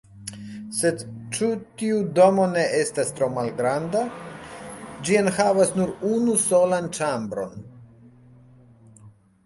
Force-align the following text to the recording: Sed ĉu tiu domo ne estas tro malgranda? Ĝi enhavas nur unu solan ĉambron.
Sed 0.77 1.01
ĉu 1.37 1.49
tiu 1.81 1.99
domo 2.19 2.47
ne 2.55 2.63
estas 2.79 3.13
tro 3.19 3.29
malgranda? 3.35 4.03
Ĝi 5.05 5.21
enhavas 5.23 5.77
nur 5.81 5.95
unu 6.17 6.41
solan 6.49 6.93
ĉambron. 7.01 7.65